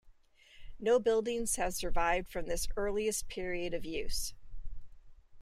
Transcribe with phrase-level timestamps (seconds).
[0.79, 4.33] No buildings have survived from this earliest period of use.